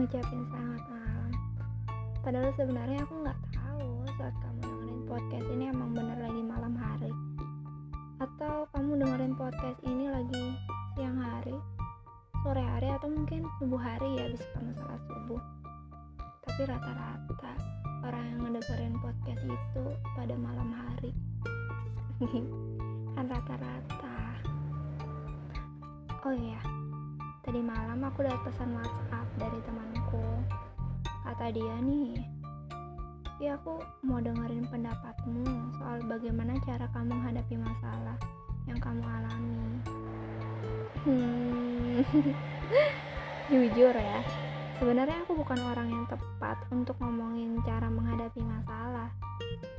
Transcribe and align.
ngucapin 0.00 0.48
selamat 0.48 0.84
malam. 0.88 1.30
Padahal 2.24 2.48
sebenarnya 2.56 3.04
aku 3.04 3.20
nggak 3.20 3.40
tahu 3.52 3.84
saat 4.16 4.32
kamu 4.40 4.60
dengerin 4.64 5.02
podcast 5.04 5.48
ini 5.52 5.64
emang 5.68 5.92
bener 5.92 6.16
lagi 6.24 6.40
malam 6.40 6.72
hari. 6.72 7.12
Atau 8.16 8.64
kamu 8.72 8.96
dengerin 8.96 9.36
podcast 9.36 9.76
ini 9.84 10.08
lagi 10.08 10.56
siang 10.96 11.20
hari, 11.20 11.52
sore 12.40 12.64
hari 12.64 12.88
atau 12.96 13.12
mungkin 13.12 13.44
subuh 13.60 13.76
hari 13.76 14.08
ya 14.16 14.24
bisa 14.32 14.48
kamu 14.56 14.72
salat 14.80 15.02
subuh. 15.04 15.42
Tapi 16.48 16.60
rata-rata 16.64 17.52
orang 18.00 18.24
yang 18.24 18.40
ngedengerin 18.48 18.96
podcast 19.04 19.42
itu 19.44 19.84
pada 20.16 20.32
malam 20.40 20.72
hari. 20.80 21.12
Kan 23.20 23.28
rata-rata. 23.28 24.16
Oh 26.24 26.32
iya, 26.32 26.60
Tadi 27.40 27.66
malam 27.66 28.04
aku 28.04 28.20
dapat 28.20 28.52
pesan 28.52 28.76
dia 31.50 31.76
nih, 31.82 32.14
ya 33.42 33.58
aku 33.58 33.82
mau 34.06 34.22
dengerin 34.22 34.66
pendapatmu 34.70 35.46
soal 35.78 35.98
bagaimana 36.06 36.54
cara 36.62 36.86
kamu 36.94 37.10
menghadapi 37.10 37.54
masalah 37.58 38.16
yang 38.70 38.78
kamu 38.78 39.02
alami. 39.02 39.62
Hmm, 41.02 42.00
jujur 43.50 43.94
ya, 43.94 44.20
sebenarnya 44.78 45.26
aku 45.26 45.38
bukan 45.38 45.58
orang 45.74 45.88
yang 45.90 46.04
tepat 46.06 46.58
untuk 46.70 46.94
ngomongin 47.02 47.58
cara 47.66 47.90
menghadapi 47.90 48.40
masalah. 48.46 49.10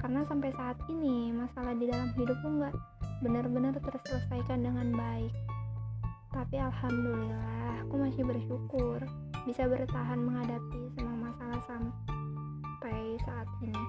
Karena 0.03 0.27
sampai 0.27 0.51
saat 0.53 0.75
ini 0.91 1.31
masalah 1.31 1.71
di 1.77 1.87
dalam 1.87 2.11
hidupku 2.13 2.47
nggak 2.59 2.75
benar-benar 3.21 3.77
terselesaikan 3.77 4.65
dengan 4.65 4.91
baik 4.97 5.31
tapi 6.31 6.55
alhamdulillah 6.57 7.83
aku 7.83 7.95
masih 7.99 8.23
bersyukur 8.23 9.03
bisa 9.43 9.67
bertahan 9.67 10.19
menghadapi 10.23 10.79
semua 10.95 11.10
sampai 11.59 13.19
saat 13.25 13.49
ini. 13.65 13.83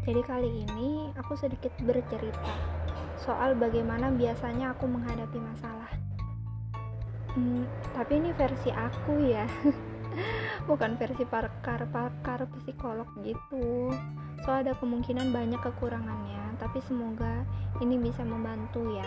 Jadi 0.00 0.20
kali 0.24 0.50
ini 0.66 1.12
aku 1.14 1.36
sedikit 1.36 1.70
bercerita 1.84 2.80
soal 3.20 3.52
bagaimana 3.52 4.08
biasanya 4.08 4.72
aku 4.72 4.88
menghadapi 4.88 5.36
masalah. 5.36 5.92
Hmm, 7.36 7.68
tapi 7.94 8.18
ini 8.18 8.34
versi 8.34 8.72
aku 8.72 9.22
ya, 9.22 9.46
bukan 10.68 10.96
versi 10.98 11.22
pakar-pakar 11.28 12.48
psikolog 12.58 13.06
gitu. 13.22 13.92
So 14.42 14.50
ada 14.50 14.72
kemungkinan 14.72 15.30
banyak 15.30 15.60
kekurangannya, 15.60 16.56
tapi 16.56 16.80
semoga 16.80 17.44
ini 17.84 18.00
bisa 18.00 18.24
membantu 18.24 18.82
ya 18.96 19.06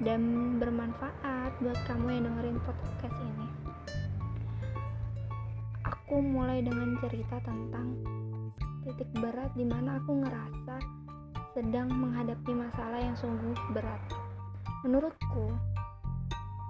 dan 0.00 0.56
bermanfaat 0.56 1.52
buat 1.60 1.78
kamu 1.84 2.16
yang 2.16 2.24
dengerin 2.32 2.58
podcast 2.64 3.16
ini. 3.20 3.59
Aku 6.10 6.26
mulai 6.26 6.58
dengan 6.58 6.98
cerita 6.98 7.38
tentang 7.38 7.94
titik 8.82 9.06
berat 9.14 9.54
di 9.54 9.62
mana 9.62 10.02
aku 10.02 10.18
ngerasa 10.18 10.82
sedang 11.54 11.86
menghadapi 11.86 12.50
masalah 12.50 12.98
yang 12.98 13.14
sungguh 13.14 13.54
berat. 13.70 14.02
Menurutku, 14.82 15.54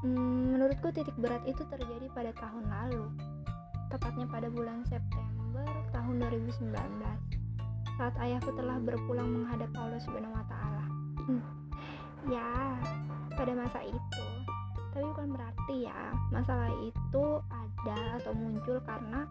hmm, 0.05 0.45
menurutku 0.53 0.93
titik 0.93 1.17
berat 1.17 1.41
itu 1.49 1.65
terjadi 1.73 2.05
pada 2.13 2.37
tahun 2.37 2.69
lalu, 2.69 3.09
tepatnya 3.89 4.29
pada 4.29 4.53
bulan 4.53 4.85
September 4.85 5.65
tahun 5.89 6.21
2019, 6.21 6.77
saat 7.97 8.13
ayahku 8.21 8.53
telah 8.61 8.77
berpulang 8.77 9.41
menghadap 9.41 9.73
Allah 9.81 10.05
Subhanahu 10.05 10.37
Wa 10.37 10.45
Taala. 10.53 10.85
Hmm, 11.17 11.43
ya, 12.29 12.77
pada 13.33 13.57
masa 13.57 13.89
itu 13.89 14.25
tapi 14.91 15.07
bukan 15.07 15.29
berarti 15.33 15.77
ya 15.87 16.01
masalah 16.35 16.71
itu 16.83 17.25
ada 17.47 17.99
atau 18.19 18.33
muncul 18.35 18.77
karena 18.83 19.25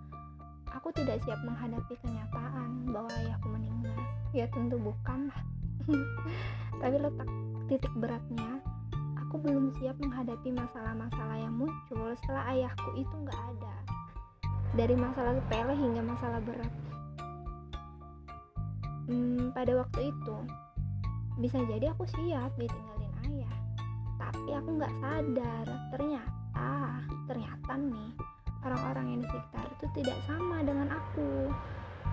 aku 0.79 0.95
tidak 0.95 1.19
siap 1.27 1.43
menghadapi 1.43 1.99
kenyataan 1.99 2.87
bahwa 2.87 3.11
ayahku 3.19 3.51
meninggal. 3.51 3.99
Ya 4.31 4.47
tentu 4.47 4.79
bukan 4.79 5.27
lah. 5.27 5.41
Tapi 6.81 6.95
letak 7.03 7.27
titik 7.67 7.91
beratnya 7.99 8.63
aku 9.19 9.43
belum 9.43 9.75
siap 9.77 9.99
menghadapi 9.99 10.55
masalah-masalah 10.55 11.37
yang 11.37 11.51
muncul 11.51 12.15
setelah 12.23 12.47
ayahku 12.55 12.95
itu 12.95 13.11
nggak 13.11 13.35
ada. 13.35 13.75
Dari 14.79 14.95
masalah 14.95 15.35
sepele 15.35 15.75
hingga 15.75 16.01
masalah 16.01 16.39
berat. 16.39 16.73
Hmm, 19.11 19.51
pada 19.51 19.83
waktu 19.83 20.15
itu 20.15 20.37
bisa 21.43 21.59
jadi 21.67 21.91
aku 21.91 22.07
siap 22.07 22.55
ditinggalin 22.55 23.13
ayah. 23.27 23.55
Tapi 24.15 24.49
aku 24.55 24.69
nggak 24.79 24.95
sadar. 25.03 25.67
Ternyata 25.91 26.71
ternyata 27.27 27.73
nih 27.77 28.28
orang-orang 28.65 29.05
yang 29.15 29.19
di 29.23 29.27
sekitar 29.29 29.65
itu 29.77 29.85
tidak 30.01 30.17
sama 30.27 30.63
dengan 30.63 30.91
aku. 30.93 31.51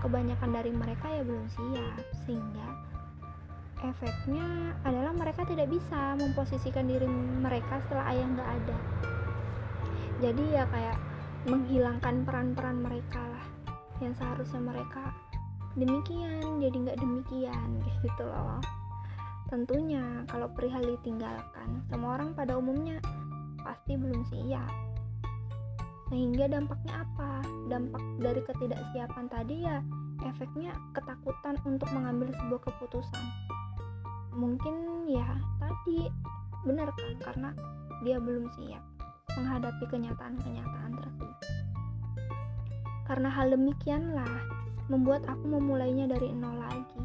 Kebanyakan 0.05 0.51
dari 0.53 0.71
mereka 0.71 1.09
ya 1.09 1.23
belum 1.25 1.47
siap 1.49 2.05
sehingga 2.29 2.69
efeknya 3.81 4.77
adalah 4.85 5.13
mereka 5.13 5.45
tidak 5.45 5.69
bisa 5.69 6.17
memposisikan 6.17 6.89
diri 6.89 7.09
mereka 7.41 7.81
setelah 7.87 8.13
ayah 8.13 8.27
nggak 8.29 8.51
ada. 8.61 8.79
Jadi 10.21 10.45
ya 10.53 10.65
kayak 10.69 10.97
menghilangkan 11.47 12.25
peran-peran 12.25 12.83
mereka 12.83 13.21
lah 13.21 13.47
yang 14.01 14.13
seharusnya 14.17 14.61
mereka 14.61 15.15
demikian 15.77 16.61
jadi 16.61 16.77
nggak 16.77 16.99
demikian 17.01 17.69
gitu 18.05 18.25
loh. 18.25 18.61
Tentunya, 19.47 20.27
kalau 20.27 20.51
perihal 20.51 20.83
ditinggalkan, 20.83 21.79
semua 21.87 22.19
orang 22.19 22.35
pada 22.35 22.59
umumnya 22.59 22.99
pasti 23.63 23.95
belum 23.95 24.27
siap. 24.27 24.86
Sehingga 26.07 26.47
dampaknya 26.47 27.03
apa? 27.03 27.43
Dampak 27.67 28.03
dari 28.23 28.41
ketidaksiapan 28.47 29.27
tadi 29.27 29.57
ya 29.67 29.83
efeknya 30.25 30.73
ketakutan 30.97 31.59
untuk 31.67 31.91
mengambil 31.93 32.31
sebuah 32.33 32.63
keputusan. 32.67 33.25
Mungkin 34.37 35.07
ya 35.11 35.27
tadi 35.59 36.11
benar 36.67 36.91
kan 36.95 37.13
karena 37.23 37.51
dia 38.03 38.19
belum 38.19 38.51
siap 38.55 38.83
menghadapi 39.37 39.85
kenyataan-kenyataan 39.91 40.93
tersebut. 40.97 41.37
Karena 43.07 43.29
hal 43.31 43.55
demikianlah 43.55 44.35
membuat 44.87 45.27
aku 45.27 45.45
memulainya 45.51 46.07
dari 46.07 46.31
nol 46.31 46.59
lagi 46.59 47.03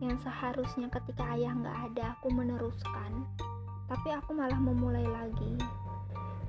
yang 0.00 0.16
seharusnya 0.20 0.88
ketika 0.88 1.36
ayah 1.36 1.52
nggak 1.52 1.76
ada 1.92 2.16
aku 2.16 2.32
meneruskan 2.32 3.28
tapi 3.84 4.08
aku 4.16 4.32
malah 4.32 4.56
memulai 4.56 5.04
lagi 5.04 5.60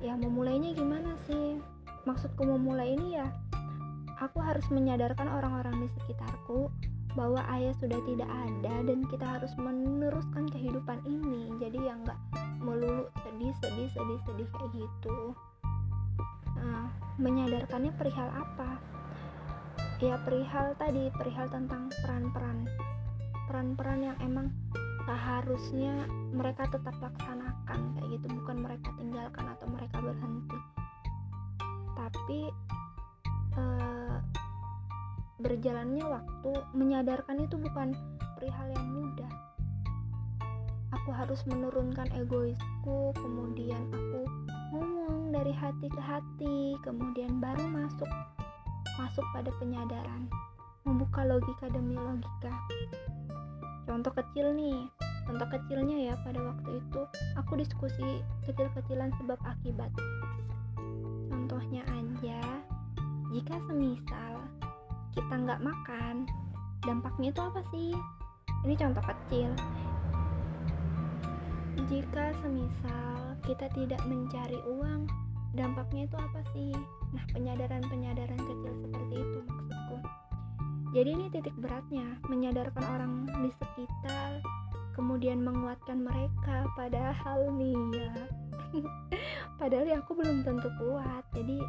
ya 0.02 0.18
memulainya 0.18 0.74
gimana 0.74 1.14
sih? 1.30 1.62
Maksudku 2.02 2.42
memulai 2.42 2.98
ini 2.98 3.16
ya 3.16 3.30
aku 4.18 4.38
harus 4.38 4.66
menyadarkan 4.70 5.26
orang-orang 5.26 5.86
di 5.86 5.88
sekitarku 5.98 6.70
bahwa 7.12 7.44
ayah 7.54 7.74
sudah 7.76 7.98
tidak 8.08 8.30
ada 8.30 8.74
dan 8.86 9.04
kita 9.10 9.26
harus 9.26 9.52
meneruskan 9.58 10.48
kehidupan 10.50 10.98
ini. 11.06 11.54
Jadi 11.62 11.78
ya 11.78 11.94
nggak 11.98 12.18
melulu 12.62 13.06
sedih 13.22 13.54
sedih 13.62 13.88
sedih 13.94 14.20
sedih 14.26 14.48
kayak 14.50 14.70
gitu. 14.74 15.18
Nah 16.58 16.90
menyadarkannya 17.22 17.92
perihal 17.94 18.30
apa? 18.30 18.82
Ya 20.02 20.18
perihal 20.26 20.74
tadi 20.82 21.14
perihal 21.14 21.46
tentang 21.46 21.86
peran-peran 22.02 22.66
peran-peran 23.46 24.00
yang 24.00 24.16
emang 24.24 24.50
seharusnya 25.04 26.06
mereka 26.32 26.68
tetap 26.70 26.94
laksanakan 27.02 27.80
kayak 27.98 28.08
gitu. 28.18 28.26
Bukan 28.42 28.56
mereka 28.62 28.88
tinggalkan 28.98 29.46
atau 29.50 29.66
mereka 29.70 29.96
berhenti. 29.98 30.58
Tapi 31.92 32.40
eh, 33.58 34.16
berjalannya 35.42 36.04
waktu 36.06 36.50
menyadarkan 36.72 37.36
itu 37.42 37.58
bukan 37.58 37.94
perihal 38.38 38.68
yang 38.70 38.86
mudah. 38.94 39.32
Aku 40.92 41.10
harus 41.10 41.42
menurunkan 41.48 42.06
egoisku 42.14 43.16
kemudian 43.16 43.80
aku 43.90 44.22
ngomong 44.70 45.32
dari 45.34 45.50
hati 45.50 45.88
ke 45.88 45.98
hati 45.98 46.76
kemudian 46.84 47.42
baru 47.42 47.64
masuk 47.70 48.08
masuk 49.00 49.26
pada 49.34 49.50
penyadaran. 49.58 50.30
Membuka 50.82 51.22
logika 51.22 51.70
demi 51.70 51.94
logika 51.94 52.50
contoh 53.84 54.12
kecil 54.14 54.54
nih 54.54 54.86
contoh 55.22 55.48
kecilnya 55.48 56.12
ya 56.12 56.14
pada 56.26 56.40
waktu 56.42 56.82
itu 56.82 57.00
aku 57.38 57.52
diskusi 57.58 58.22
kecil-kecilan 58.46 59.10
sebab 59.22 59.38
akibat. 59.46 59.90
Contohnya 61.30 61.82
aja 61.88 62.42
jika 63.32 63.56
semisal 63.70 64.44
kita 65.16 65.34
nggak 65.34 65.62
makan 65.62 66.26
dampaknya 66.82 67.30
itu 67.30 67.40
apa 67.40 67.60
sih? 67.70 67.94
Ini 68.66 68.74
contoh 68.78 69.04
kecil. 69.04 69.50
Jika 71.88 72.36
semisal 72.44 73.36
kita 73.42 73.66
tidak 73.72 74.02
mencari 74.06 74.58
uang 74.68 75.08
dampaknya 75.56 76.06
itu 76.06 76.16
apa 76.18 76.40
sih? 76.52 76.72
Nah 77.14 77.24
penyadaran-penyadaran 77.32 78.40
kecil 78.40 78.72
seperti 78.84 79.14
itu 79.16 79.61
jadi 80.92 81.08
ini 81.16 81.26
titik 81.32 81.56
beratnya, 81.56 82.20
menyadarkan 82.28 82.84
orang 82.84 83.12
di 83.40 83.50
sekitar, 83.56 84.44
kemudian 84.92 85.40
menguatkan 85.40 86.04
mereka 86.04 86.68
padahal 86.76 87.48
nih 87.56 87.76
ya. 87.96 88.14
padahal 89.60 89.84
ya 89.88 89.96
aku 90.04 90.12
belum 90.16 90.44
tentu 90.44 90.68
kuat. 90.80 91.24
Jadi 91.32 91.60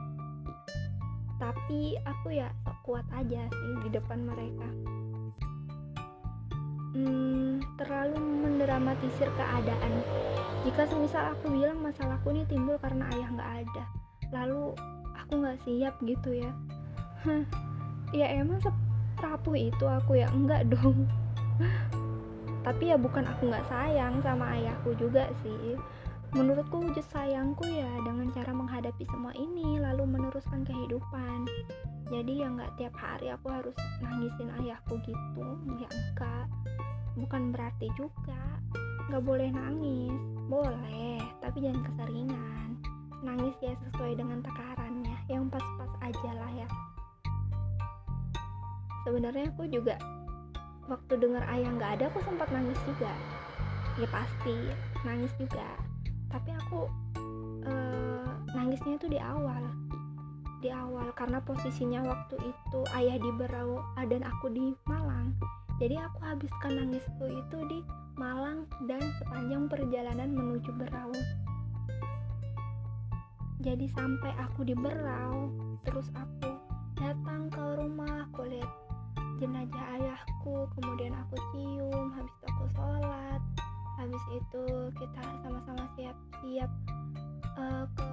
tapi 1.44 2.00
aku 2.08 2.40
ya 2.40 2.48
sok 2.64 2.78
kuat 2.88 3.08
aja 3.12 3.44
sih 3.52 3.76
di 3.84 3.90
depan 3.92 4.24
mereka 4.24 4.70
hmm, 6.96 7.60
terlalu 7.76 8.16
mendramatisir 8.22 9.28
keadaan 9.36 9.92
jika 10.64 10.88
semisal 10.88 11.36
aku 11.36 11.52
bilang 11.52 11.84
masalahku 11.84 12.32
ini 12.32 12.48
timbul 12.48 12.80
karena 12.80 13.12
ayah 13.12 13.28
nggak 13.28 13.52
ada 13.68 13.84
lalu 14.32 14.72
aku 15.20 15.44
nggak 15.44 15.60
siap 15.68 15.96
gitu 16.08 16.32
ya 16.32 16.52
ya 18.16 18.28
emang 18.40 18.64
serapuh 19.18 19.56
itu 19.56 19.86
aku 19.86 20.20
ya? 20.20 20.28
Enggak 20.32 20.68
dong. 20.74 21.08
Tapi 22.64 22.96
ya 22.96 22.98
bukan 22.98 23.28
aku 23.28 23.52
nggak 23.52 23.68
sayang 23.68 24.24
sama 24.24 24.56
ayahku 24.56 24.96
juga 24.96 25.28
sih. 25.44 25.76
Menurutku 26.34 26.82
wujud 26.82 27.06
sayangku 27.14 27.68
ya 27.70 27.92
dengan 28.02 28.34
cara 28.34 28.50
menghadapi 28.56 29.06
semua 29.06 29.36
ini 29.38 29.78
lalu 29.78 30.08
meneruskan 30.08 30.66
kehidupan. 30.66 31.46
Jadi 32.10 32.42
ya 32.42 32.48
nggak 32.50 32.74
tiap 32.80 32.96
hari 32.98 33.30
aku 33.30 33.52
harus 33.52 33.76
nangisin 34.02 34.50
ayahku 34.64 34.98
gitu. 35.04 35.48
Ya 35.78 35.90
enggak. 35.92 36.48
Bukan 37.20 37.54
berarti 37.54 37.92
juga 38.00 38.42
nggak 39.12 39.24
boleh 39.28 39.52
nangis. 39.52 40.18
Boleh 40.48 41.22
tapi 41.44 41.68
jangan 41.68 41.84
keseringan. 41.92 42.70
Nangis 43.22 43.56
ya 43.62 43.76
sesuai 43.92 44.18
dengan 44.18 44.40
takarannya. 44.42 45.16
Yang 45.28 45.54
pas-pas 45.54 45.92
aja 46.02 46.32
lah 46.34 46.52
ya 46.56 46.68
sebenarnya 49.04 49.52
aku 49.52 49.68
juga 49.68 50.00
waktu 50.92 51.16
dengar 51.16 51.44
ayah 51.52 51.70
nggak 51.76 51.92
ada 52.00 52.06
aku 52.12 52.20
sempat 52.28 52.50
nangis 52.52 52.80
juga. 52.88 53.12
Ya 54.00 54.08
pasti 54.10 54.56
nangis 55.06 55.32
juga. 55.38 55.68
Tapi 56.34 56.50
aku 56.50 56.90
uh, 57.70 58.28
nangisnya 58.58 58.98
itu 58.98 59.08
di 59.12 59.20
awal. 59.22 59.64
Di 60.64 60.72
awal 60.72 61.12
karena 61.14 61.44
posisinya 61.44 62.02
waktu 62.08 62.40
itu 62.40 62.80
ayah 62.96 63.20
di 63.20 63.32
Berau 63.36 63.84
dan 64.08 64.24
aku 64.24 64.50
di 64.50 64.74
Malang. 64.88 65.36
Jadi 65.78 66.00
aku 66.00 66.20
habiskan 66.24 66.80
nangisku 66.80 67.26
itu 67.28 67.58
di 67.68 67.80
Malang 68.16 68.66
dan 68.88 69.04
sepanjang 69.20 69.68
perjalanan 69.68 70.32
menuju 70.32 70.72
Berau. 70.74 71.12
Jadi 73.64 73.88
sampai 73.92 74.32
aku 74.40 74.68
di 74.68 74.76
Berau 74.76 75.52
terus 75.84 76.08
aku 76.16 76.52
datang 76.96 77.52
ke 77.52 77.64
rumah 77.80 78.28
aku 78.32 78.48
lihat 78.48 78.83
jenazah 79.42 79.86
ayahku 79.98 80.68
kemudian 80.78 81.14
aku 81.16 81.36
cium 81.54 82.14
habis 82.14 82.34
itu 82.34 82.46
aku 82.50 82.66
sholat. 82.78 83.42
Habis 83.94 84.24
itu 84.36 84.64
kita 85.00 85.24
sama-sama 85.46 85.86
siap-siap 85.96 86.72
uh, 87.56 87.86
ke 87.94 88.10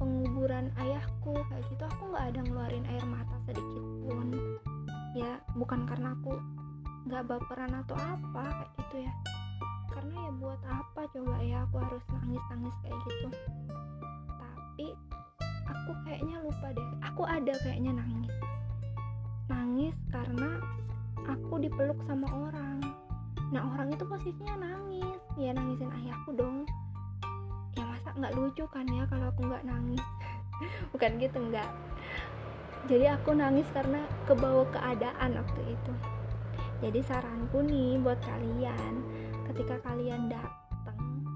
penguburan 0.00 0.72
ayahku. 0.80 1.34
Kayak 1.50 1.64
gitu 1.70 1.84
aku 1.84 2.02
nggak 2.14 2.26
ada 2.34 2.40
ngeluarin 2.46 2.86
air 2.88 3.04
mata 3.06 3.36
sedikit 3.46 3.84
pun. 4.06 4.28
Ya 5.14 5.42
bukan 5.58 5.84
karena 5.86 6.14
aku 6.14 6.38
nggak 7.10 7.26
baperan 7.26 7.72
atau 7.86 7.96
apa 7.98 8.44
kayak 8.54 8.70
gitu 8.78 8.96
ya. 9.06 9.12
Karena 9.90 10.14
ya 10.14 10.32
buat 10.38 10.60
apa 10.70 11.00
coba 11.10 11.36
ya 11.42 11.66
aku 11.66 11.76
harus 11.82 12.04
nangis-nangis 12.14 12.74
kayak 12.86 12.98
gitu. 13.04 13.28
Tapi 14.38 14.86
aku 15.66 15.90
kayaknya 16.06 16.36
lupa 16.42 16.68
deh. 16.72 16.88
Aku 17.10 17.22
ada 17.26 17.54
kayaknya 17.66 17.98
nangis 17.98 18.49
nangis 19.50 19.98
karena 20.14 20.62
aku 21.26 21.58
dipeluk 21.58 21.98
sama 22.06 22.30
orang. 22.30 22.78
Nah 23.50 23.66
orang 23.74 23.90
itu 23.90 24.06
posisinya 24.06 24.62
nangis. 24.62 25.18
Ya 25.34 25.50
nangisin 25.50 25.90
ayahku 25.90 26.30
dong. 26.38 26.70
Ya 27.74 27.82
masa 27.82 28.14
nggak 28.14 28.34
lucu 28.38 28.64
kan 28.70 28.86
ya 28.86 29.02
kalau 29.10 29.26
aku 29.34 29.42
nggak 29.50 29.66
nangis? 29.66 30.04
Bukan 30.94 31.18
gitu 31.18 31.38
nggak. 31.50 31.70
Jadi 32.86 33.06
aku 33.10 33.34
nangis 33.34 33.66
karena 33.74 34.06
kebawa 34.24 34.64
keadaan 34.70 35.36
waktu 35.36 35.62
itu. 35.74 35.94
Jadi 36.80 37.00
saranku 37.04 37.60
nih 37.60 38.00
buat 38.00 38.16
kalian 38.24 39.04
ketika 39.52 39.76
kalian 39.84 40.32
datang 40.32 41.26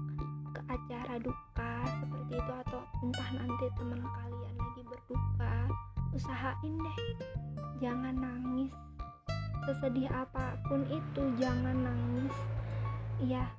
ke 0.55 0.61
acara 0.65 1.21
duka 1.21 1.73
seperti 2.01 2.33
itu 2.41 2.53
atau 2.65 2.81
entah 3.05 3.29
nanti 3.37 3.65
teman 3.77 4.01
kalian 4.01 4.53
lagi 4.57 4.81
berduka 4.89 5.55
usahain 6.15 6.73
deh. 6.79 6.97
Jangan 7.83 8.15
nangis. 8.15 8.71
Sesedih 9.67 10.07
apa 10.07 10.55
pun 10.71 10.87
itu 10.87 11.23
jangan 11.35 11.75
nangis. 11.75 12.35
Ya 13.19 13.51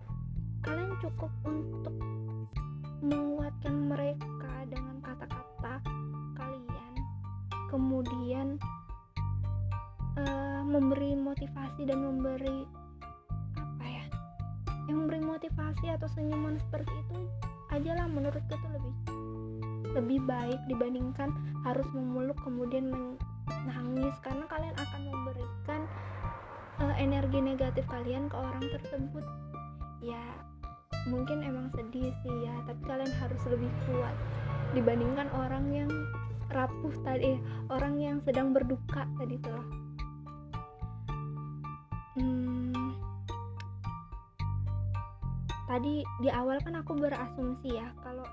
kalian 0.64 0.96
cukup 0.98 1.30
untuk 1.44 1.94
menguatkan 3.04 3.92
mereka 3.92 4.52
dengan 4.72 4.98
kata-kata 5.04 5.84
kalian. 6.34 6.92
Kemudian 7.68 8.56
uh, 10.16 10.62
memberi 10.64 11.12
motivasi 11.14 11.84
dan 11.84 12.00
memberi 12.00 12.64
apa 13.56 13.84
ya 13.84 14.04
yang 14.88 15.04
memberi 15.04 15.20
motivasi 15.20 15.92
atau 15.92 16.08
senyuman 16.16 16.56
seperti 16.56 16.92
itu 17.06 17.18
ajalah 17.74 18.08
menurutku 18.08 18.54
itu 18.56 18.68
lebih 18.72 18.94
lebih 19.96 20.20
baik 20.28 20.60
dibandingkan 20.68 21.32
harus 21.64 21.88
memeluk 21.96 22.36
kemudian 22.44 22.92
menangis. 23.48 24.14
Karena 24.20 24.44
kalian 24.46 24.76
akan 24.76 25.00
memberikan 25.08 25.80
uh, 26.84 26.94
energi 27.00 27.40
negatif 27.40 27.88
kalian 27.88 28.28
ke 28.28 28.36
orang 28.36 28.60
tersebut. 28.60 29.24
Ya 30.04 30.20
mungkin 31.06 31.42
emang 31.46 31.70
sedih 31.70 32.10
sih 32.26 32.34
ya 32.42 32.54
tapi 32.66 32.82
kalian 32.82 33.12
harus 33.22 33.42
lebih 33.46 33.70
kuat 33.86 34.14
dibandingkan 34.74 35.30
orang 35.38 35.70
yang 35.70 35.90
rapuh 36.50 36.94
tadi 37.06 37.38
eh, 37.38 37.38
orang 37.70 37.98
yang 37.98 38.18
sedang 38.22 38.50
berduka 38.50 39.06
tadi 39.18 39.38
tuh. 39.38 39.62
Hmm, 42.16 42.96
tadi 45.68 46.02
di 46.22 46.28
awal 46.32 46.58
kan 46.64 46.80
aku 46.80 46.96
berasumsi 46.96 47.76
ya 47.76 47.92
kalau 48.02 48.24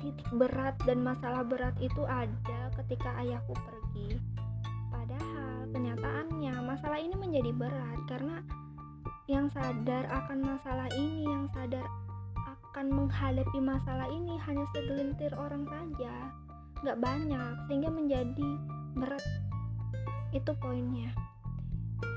titik 0.00 0.28
berat 0.36 0.76
dan 0.84 1.00
masalah 1.02 1.42
berat 1.44 1.76
itu 1.80 2.02
ada 2.06 2.72
ketika 2.80 3.10
ayahku 3.20 3.52
pergi. 3.52 4.20
Kenyataannya 5.76 6.56
masalah 6.64 6.96
ini 6.96 7.12
menjadi 7.20 7.52
berat 7.52 8.00
karena 8.08 8.40
yang 9.28 9.52
sadar 9.52 10.08
akan 10.08 10.40
masalah 10.40 10.88
ini 10.96 11.28
yang 11.28 11.52
sadar 11.52 11.84
akan 12.72 12.86
menghadapi 12.88 13.60
masalah 13.60 14.08
ini 14.08 14.40
hanya 14.48 14.64
segelintir 14.72 15.36
orang 15.36 15.68
saja 15.68 16.32
nggak 16.80 16.96
banyak 16.96 17.54
sehingga 17.68 17.92
menjadi 17.92 18.48
berat. 18.96 19.24
Itu 20.32 20.56
poinnya 20.56 21.12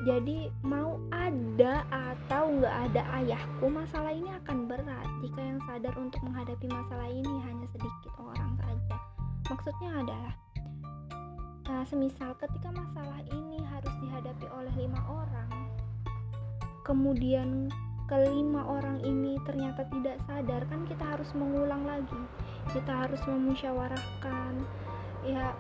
jadi 0.07 0.51
mau 0.63 0.99
ada 1.11 1.83
atau 1.91 2.51
nggak 2.55 2.75
ada 2.91 3.01
ayahku 3.23 3.67
masalah 3.67 4.11
ini 4.11 4.31
akan 4.43 4.67
berat 4.67 5.07
jika 5.23 5.39
yang 5.39 5.59
sadar 5.67 5.93
untuk 5.99 6.19
menghadapi 6.23 6.67
masalah 6.71 7.07
ini 7.11 7.35
hanya 7.43 7.67
sedikit 7.71 8.13
orang 8.19 8.55
saja 8.59 8.95
maksudnya 9.51 9.91
adalah 10.03 10.33
Nah, 11.69 11.85
semisal 11.85 12.33
ketika 12.41 12.73
masalah 12.73 13.21
ini 13.29 13.61
harus 13.61 13.93
dihadapi 14.01 14.49
oleh 14.57 14.73
lima 14.73 15.05
orang, 15.05 15.69
kemudian 16.81 17.69
kelima 18.09 18.65
orang 18.65 18.97
ini 19.05 19.37
ternyata 19.45 19.85
tidak 19.93 20.17
sadar, 20.25 20.65
kan 20.65 20.81
kita 20.89 21.05
harus 21.05 21.29
mengulang 21.37 21.85
lagi. 21.85 22.21
Kita 22.73 23.05
harus 23.05 23.21
memusyawarahkan. 23.29 24.65
Ya, 25.21 25.53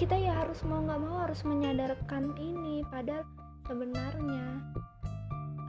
kita 0.00 0.16
ya 0.16 0.40
harus 0.40 0.64
mau 0.64 0.80
nggak 0.80 1.04
mau 1.04 1.20
harus 1.20 1.44
menyadarkan 1.44 2.32
ini. 2.40 2.80
Padahal 2.88 3.28
sebenarnya. 3.66 4.60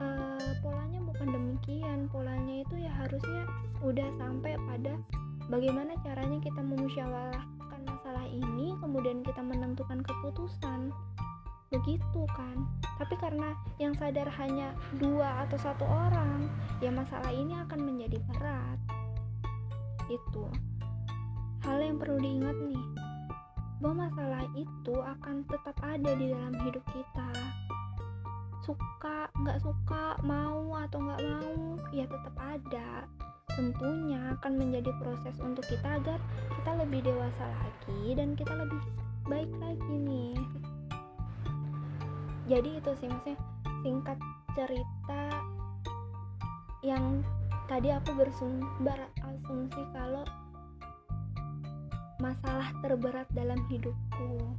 Uh, 0.02 0.52
polanya 0.62 1.00
bukan 1.02 1.28
demikian. 1.30 2.10
Polanya 2.10 2.64
itu 2.66 2.74
ya 2.82 2.92
harusnya 2.94 3.42
udah 3.84 4.08
sampai 4.18 4.58
pada 4.58 4.94
bagaimana 5.46 5.94
caranya 6.02 6.38
kita 6.40 6.60
memusyawarahkan 6.64 7.80
masalah 7.84 8.26
ini 8.26 8.74
kemudian 8.80 9.22
kita 9.22 9.42
menentukan 9.44 10.02
keputusan. 10.02 10.90
Begitu 11.70 12.22
kan? 12.38 12.66
Tapi 13.02 13.14
karena 13.18 13.54
yang 13.82 13.94
sadar 13.98 14.30
hanya 14.38 14.74
dua 15.02 15.46
atau 15.46 15.58
satu 15.58 15.82
orang 15.82 16.46
ya 16.78 16.90
masalah 16.94 17.30
ini 17.34 17.58
akan 17.66 17.80
menjadi 17.82 18.18
berat. 18.30 18.78
Itu 20.06 20.46
hal 21.64 21.80
yang 21.80 21.96
perlu 21.96 22.20
diingat 22.20 22.56
nih 22.60 22.84
bahwa 23.80 24.08
masalah 24.08 24.44
itu 24.54 24.94
akan 24.96 25.44
tetap 25.48 25.76
ada 25.82 26.12
di 26.16 26.30
dalam 26.30 26.54
hidup 26.62 26.84
kita 26.92 27.28
suka 28.64 29.28
nggak 29.44 29.60
suka 29.60 30.16
mau 30.24 30.72
atau 30.88 30.98
nggak 31.04 31.20
mau 31.20 31.76
ya 31.92 32.08
tetap 32.08 32.34
ada. 32.40 33.04
Tentunya 33.54 34.34
akan 34.40 34.58
menjadi 34.58 34.90
proses 34.98 35.36
untuk 35.38 35.62
kita 35.68 36.00
agar 36.00 36.18
kita 36.58 36.72
lebih 36.80 37.04
dewasa 37.04 37.44
lagi 37.44 38.16
dan 38.16 38.34
kita 38.34 38.56
lebih 38.56 38.80
baik 39.28 39.52
lagi 39.60 39.94
nih. 39.94 40.36
Jadi 42.48 42.70
itu 42.80 42.90
sih 42.98 43.08
maksudnya 43.08 43.38
singkat 43.84 44.18
cerita 44.56 45.24
yang 46.84 47.24
tadi 47.68 47.88
aku 47.92 48.12
berasumsi 48.16 49.82
kalau 49.96 50.24
masalah 52.20 52.72
terberat 52.80 53.28
dalam 53.32 53.60
hidup 53.68 53.96
aku 54.12 54.56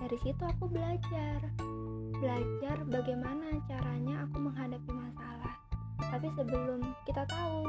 dari 0.00 0.16
situ 0.20 0.42
aku 0.44 0.68
belajar 0.68 1.40
belajar 2.18 2.76
bagaimana 2.88 3.60
caranya 3.68 4.24
aku 4.24 4.36
menghadapi 4.40 4.90
masalah. 4.92 5.54
Tapi 6.00 6.28
sebelum 6.36 6.80
kita 7.04 7.28
tahu 7.28 7.68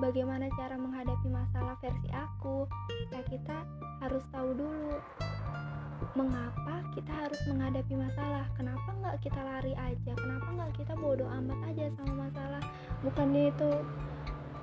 bagaimana 0.00 0.48
cara 0.56 0.74
menghadapi 0.80 1.28
masalah 1.28 1.76
versi 1.78 2.08
aku 2.10 2.64
ya 3.12 3.20
kita 3.28 3.64
harus 4.00 4.24
tahu 4.32 4.56
dulu 4.56 4.96
mengapa 6.18 6.82
kita 6.92 7.12
harus 7.12 7.40
menghadapi 7.48 7.94
masalah. 7.96 8.44
Kenapa 8.58 8.88
nggak 9.00 9.16
kita 9.22 9.40
lari 9.40 9.72
aja? 9.78 10.12
Kenapa 10.18 10.48
nggak 10.50 10.72
kita 10.76 10.92
bodoh 10.98 11.28
amat 11.28 11.58
aja 11.72 11.88
sama 11.96 12.28
masalah? 12.28 12.62
Bukannya 13.06 13.54
itu 13.54 13.70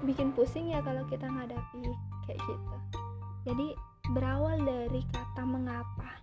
bikin 0.04 0.32
pusing 0.36 0.72
ya 0.72 0.80
kalau 0.84 1.04
kita 1.08 1.28
menghadapi 1.28 1.84
kayak 2.28 2.40
gitu. 2.44 2.76
Jadi 3.48 3.68
berawal 4.12 4.62
dari 4.62 5.02
kata 5.12 5.44
mengapa 5.48 6.19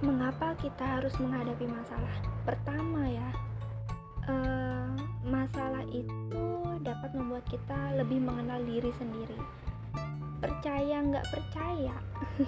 mengapa 0.00 0.54
kita 0.62 0.84
harus 0.98 1.14
menghadapi 1.18 1.66
masalah? 1.66 2.16
Pertama 2.46 3.06
ya 3.10 3.28
uh, 4.28 4.94
masalah 5.26 5.82
itu 5.90 6.44
dapat 6.84 7.10
membuat 7.16 7.44
kita 7.50 7.96
lebih 7.98 8.22
mengenal 8.22 8.62
diri 8.62 8.92
sendiri. 8.94 9.38
Percaya 10.38 11.02
nggak 11.02 11.26
percaya? 11.34 11.96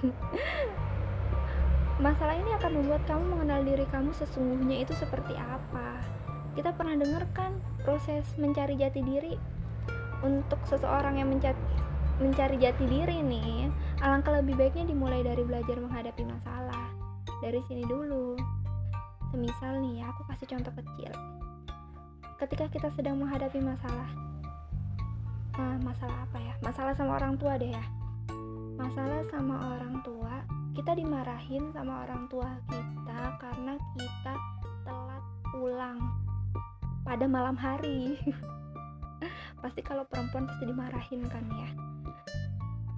Masalah 2.00 2.32
ini 2.32 2.56
akan 2.56 2.72
membuat 2.80 3.02
kamu 3.04 3.24
mengenal 3.36 3.60
diri 3.66 3.84
kamu 3.92 4.14
sesungguhnya 4.16 4.88
itu 4.88 4.96
seperti 4.96 5.36
apa. 5.36 6.00
Kita 6.56 6.72
pernah 6.72 6.96
dengar 6.96 7.28
kan 7.36 7.52
proses 7.82 8.24
mencari 8.40 8.78
jati 8.78 9.04
diri? 9.04 9.34
Untuk 10.24 10.62
seseorang 10.64 11.20
yang 11.20 11.28
mencari 11.28 11.58
mencari 12.20 12.60
jati 12.60 12.84
diri 12.84 13.16
nih 13.24 13.72
alangkah 14.04 14.44
lebih 14.44 14.52
baiknya 14.52 14.92
dimulai 14.92 15.24
dari 15.24 15.40
belajar 15.40 15.80
menghadapi 15.80 16.28
masalah 16.28 16.92
dari 17.38 17.62
sini 17.70 17.86
dulu. 17.86 18.34
Semisal 19.30 19.78
nih 19.78 20.02
ya 20.02 20.10
aku 20.10 20.26
kasih 20.26 20.46
contoh 20.50 20.74
kecil. 20.74 21.12
Ketika 22.40 22.66
kita 22.72 22.88
sedang 22.98 23.22
menghadapi 23.22 23.62
masalah 23.62 24.10
uh, 25.54 25.78
masalah 25.86 26.26
apa 26.26 26.38
ya? 26.42 26.54
Masalah 26.66 26.92
sama 26.98 27.20
orang 27.22 27.38
tua 27.38 27.54
deh 27.54 27.70
ya. 27.70 27.84
Masalah 28.74 29.22
sama 29.30 29.76
orang 29.76 30.02
tua 30.02 30.34
kita 30.74 30.96
dimarahin 30.96 31.68
sama 31.76 32.08
orang 32.08 32.24
tua 32.32 32.48
kita 32.70 33.20
karena 33.36 33.74
kita 33.94 34.34
telat 34.88 35.24
pulang 35.52 35.98
pada 37.04 37.26
malam 37.28 37.54
hari. 37.54 38.18
Pasti 39.62 39.84
kalau 39.84 40.08
perempuan 40.08 40.48
pasti 40.48 40.64
dimarahin 40.64 41.20
kan 41.28 41.44
ya 41.52 41.89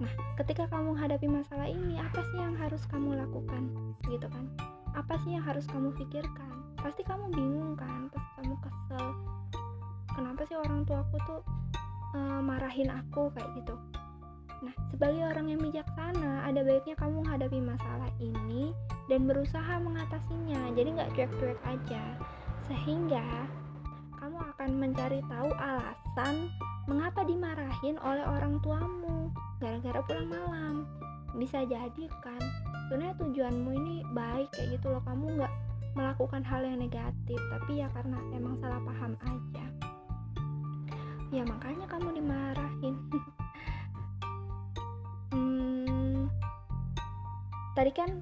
nah 0.01 0.11
ketika 0.41 0.65
kamu 0.69 0.97
menghadapi 0.97 1.27
masalah 1.29 1.69
ini 1.69 2.01
apa 2.01 2.21
sih 2.33 2.37
yang 2.39 2.55
harus 2.57 2.81
kamu 2.89 3.17
lakukan? 3.17 3.69
Gitu 4.09 4.25
kan? 4.25 4.45
Apa 4.93 5.17
sih 5.25 5.37
yang 5.37 5.45
harus 5.45 5.65
kamu 5.69 5.93
pikirkan? 5.97 6.53
Pasti 6.77 7.01
kamu 7.05 7.33
bingung 7.33 7.73
kan? 7.77 8.09
Pasti 8.13 8.31
kamu 8.41 8.55
kesel. 8.61 9.05
Kenapa 10.13 10.41
sih 10.45 10.57
orang 10.57 10.85
tua 10.85 11.01
aku 11.01 11.17
tuh 11.25 11.41
uh, 12.13 12.41
marahin 12.41 12.89
aku? 12.93 13.33
Kayak 13.33 13.49
gitu. 13.57 13.75
Nah, 14.63 14.75
sebagai 14.87 15.27
orang 15.27 15.51
yang 15.51 15.59
bijaksana, 15.59 16.47
ada 16.47 16.63
baiknya 16.63 16.95
kamu 16.95 17.19
menghadapi 17.19 17.59
masalah 17.59 18.07
ini 18.23 18.71
dan 19.11 19.27
berusaha 19.27 19.75
mengatasinya. 19.83 20.71
Jadi 20.71 20.89
nggak 20.95 21.11
cuek-cuek 21.19 21.59
aja, 21.67 22.03
sehingga 22.71 23.27
kamu 24.23 24.39
akan 24.55 24.69
mencari 24.79 25.19
tahu 25.27 25.51
alasan 25.59 26.47
mengapa 26.87 27.27
dimarahin 27.27 27.99
oleh 27.99 28.23
orang 28.23 28.55
tuamu 28.63 29.35
gara-gara 29.63 30.03
pulang 30.03 30.27
malam. 30.27 30.75
Bisa 31.39 31.63
jadi 31.63 32.03
kan, 32.19 32.43
sebenarnya 32.85 33.15
tujuanmu 33.15 33.69
ini 33.71 33.95
baik 34.11 34.51
kayak 34.51 34.75
gitu 34.75 34.91
loh. 34.91 34.99
Kamu 35.07 35.39
nggak 35.39 35.53
melakukan 35.95 36.43
hal 36.43 36.67
yang 36.67 36.83
negatif, 36.83 37.39
tapi 37.47 37.79
ya 37.79 37.87
karena 37.95 38.19
emang 38.35 38.59
salah 38.59 38.83
paham 38.83 39.15
aja. 39.23 39.65
Ya 41.31 41.47
makanya 41.47 41.87
kamu 41.87 42.19
dimarahin. 42.19 42.95
Hmm, 45.33 46.29
tadi 47.73 47.89
kan 47.89 48.21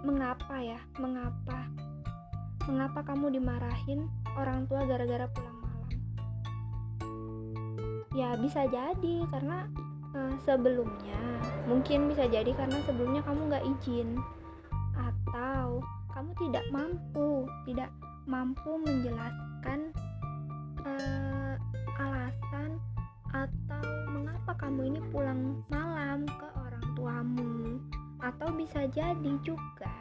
mengapa 0.00 0.56
ya? 0.56 0.80
Mengapa? 0.96 1.68
Mengapa 2.64 3.04
kamu 3.04 3.36
dimarahin 3.36 4.08
orang 4.40 4.64
tua 4.64 4.88
gara-gara 4.88 5.28
pulang 5.28 5.60
malam? 5.60 5.92
Ya 8.16 8.32
bisa 8.40 8.64
jadi 8.72 9.28
karena 9.28 9.68
uh, 10.16 10.32
sebelumnya 10.48 11.20
mungkin 11.68 12.08
bisa 12.08 12.24
jadi 12.24 12.48
karena 12.56 12.80
sebelumnya 12.88 13.20
kamu 13.22 13.52
nggak 13.52 13.66
izin. 13.76 14.16
Atau 14.96 15.84
kamu 16.16 16.30
tidak 16.40 16.64
mampu 16.72 17.44
tidak 17.68 17.92
mampu 18.24 18.80
menjelaskan 18.80 19.92
uh, 20.80 21.54
alasan 22.00 22.80
atau 23.36 23.84
mengapa 24.08 24.56
kamu 24.56 24.96
ini 24.96 25.00
pulang 25.12 25.60
malam 25.68 26.24
ke 26.24 26.48
orang 26.56 26.86
tuamu. 26.96 27.76
Atau 28.24 28.48
bisa 28.56 28.88
jadi 28.88 29.32
juga 29.44 29.92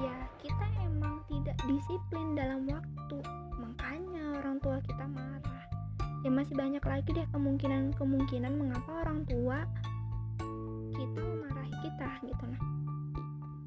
ya 0.00 0.16
kita 0.40 0.66
emang 0.82 1.20
tidak 1.28 1.54
disiplin 1.68 2.34
dalam 2.34 2.64
waktu 2.66 3.20
ya 6.22 6.30
masih 6.30 6.54
banyak 6.54 6.82
lagi 6.86 7.10
deh 7.10 7.26
kemungkinan-kemungkinan 7.34 8.52
mengapa 8.54 9.02
orang 9.02 9.26
tua 9.26 9.66
kita 10.94 11.18
memarahi 11.18 11.74
kita 11.82 12.08
gitu. 12.22 12.44
Nah 12.46 12.62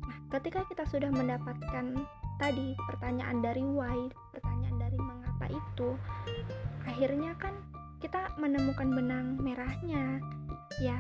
nah 0.07 0.17
ketika 0.39 0.63
kita 0.71 0.83
sudah 0.88 1.12
mendapatkan 1.12 2.00
tadi 2.39 2.75
pertanyaan 2.88 3.43
dari 3.43 3.63
why 3.63 4.07
pertanyaan 4.31 4.75
dari 4.79 4.97
mengapa 5.00 5.45
itu 5.51 5.89
akhirnya 6.88 7.35
kan 7.35 7.55
kita 8.00 8.31
menemukan 8.39 8.88
benang 8.91 9.35
merahnya. 9.39 10.24
Ya 10.79 11.00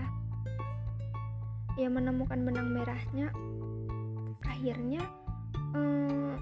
ya 1.75 1.91
menemukan 1.91 2.39
benang 2.47 2.71
merahnya 2.71 3.35
akhirnya 4.47 5.03
hmm, 5.75 6.39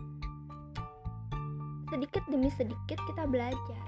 sedikit 1.89 2.22
demi 2.29 2.53
sedikit 2.53 3.01
kita 3.10 3.25
belajar 3.25 3.84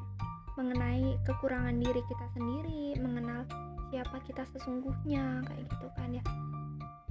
mengenai 0.55 1.19
kekurangan 1.27 1.75
diri 1.75 1.99
kita 2.07 2.25
sendiri 2.31 2.95
mengenal 3.03 3.43
siapa 3.91 4.23
kita 4.23 4.47
sesungguhnya 4.55 5.43
kayak 5.43 5.63
gitu 5.67 5.87
kan 5.99 6.09
ya. 6.15 6.23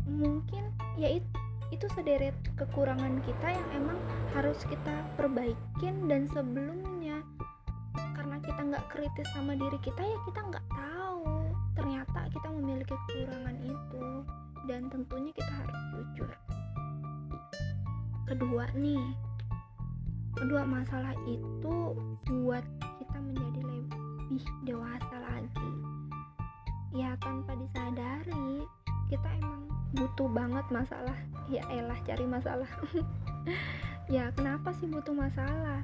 Mungkin 0.09 0.65
ya 0.97 1.21
itu 1.21 1.29
itu 1.73 1.87
sederet 1.97 2.37
kekurangan 2.61 3.25
kita 3.25 3.49
yang 3.51 3.69
emang 3.85 3.99
harus 4.37 4.61
kita 4.65 5.05
perbaikin 5.17 6.09
dan 6.09 6.25
sebelumnya. 6.33 7.21
Karena 8.17 8.41
kita 8.41 8.61
nggak 8.65 8.87
kritis 8.89 9.29
sama 9.37 9.57
diri 9.57 9.77
kita 9.85 10.01
ya 10.01 10.19
kita 10.25 10.41
nggak 10.41 10.67
tahu 10.73 11.25
ternyata 11.77 12.21
kita 12.33 12.49
memiliki 12.49 12.97
kekurangan 13.09 13.59
itu 13.61 14.07
dan 14.65 14.89
tentunya 14.89 15.33
kita 15.37 15.53
harus 15.53 15.81
jujur. 15.93 16.31
Kedua 18.25 18.65
nih 18.73 19.05
kedua 20.35 20.67
masalah 20.67 21.15
itu 21.31 21.95
buat 22.27 22.65
lebih 24.35 24.75
dewasa 24.75 25.15
lagi. 25.23 25.71
Ya 26.91 27.15
tanpa 27.23 27.55
disadari 27.55 28.67
kita 29.07 29.31
emang 29.39 29.71
butuh 29.95 30.27
banget 30.27 30.67
masalah. 30.75 31.15
Ya 31.47 31.63
elah 31.71 31.99
cari 32.03 32.27
masalah. 32.27 32.71
Ya 34.05 34.29
kenapa 34.37 34.69
sih 34.77 34.85
butuh 34.85 35.17
masalah? 35.17 35.81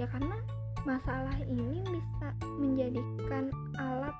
Ya 0.00 0.08
karena 0.08 0.40
masalah 0.88 1.36
ini 1.44 1.84
bisa 1.84 2.32
menjadikan 2.56 3.52
alat 3.76 4.16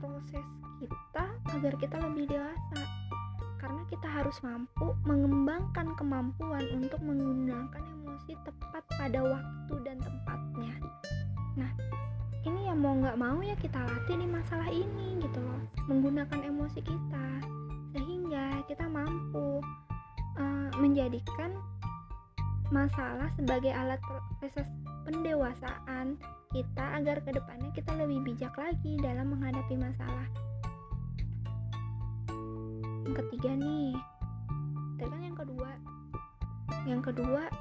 proses 0.00 0.46
kita 0.80 1.28
agar 1.28 1.76
kita 1.76 2.00
lebih 2.00 2.32
dewasa. 2.32 2.80
Karena 3.60 3.84
kita 3.92 4.08
harus 4.08 4.40
mampu 4.40 4.96
mengembangkan 5.04 5.92
kemampuan 6.00 6.64
untuk 6.72 7.04
menggunakan 7.04 7.84
emosi 8.00 8.32
tepat 8.48 8.80
pada 8.96 9.20
waktu 9.20 9.74
yang 12.72 12.80
mau 12.80 12.96
nggak 13.04 13.20
mau 13.20 13.36
ya 13.44 13.52
kita 13.60 13.76
latih 13.84 14.16
di 14.16 14.24
masalah 14.32 14.72
ini 14.72 15.20
gitu 15.20 15.44
loh 15.44 15.60
menggunakan 15.92 16.40
emosi 16.40 16.80
kita 16.80 17.28
sehingga 17.92 18.64
kita 18.64 18.88
mampu 18.88 19.60
uh, 20.40 20.72
menjadikan 20.80 21.52
masalah 22.72 23.28
sebagai 23.36 23.76
alat 23.76 24.00
proses 24.40 24.64
pendewasaan 25.04 26.16
kita 26.48 26.96
agar 26.96 27.20
ke 27.20 27.36
depannya 27.36 27.68
kita 27.76 27.92
lebih 27.92 28.24
bijak 28.32 28.56
lagi 28.56 28.96
dalam 29.04 29.36
menghadapi 29.36 29.76
masalah. 29.76 30.24
Yang 33.04 33.14
ketiga 33.20 33.52
nih, 33.52 33.92
itu 34.96 35.04
kan 35.04 35.20
yang 35.20 35.36
kedua. 35.36 35.70
Yang 36.88 37.00
kedua, 37.12 37.52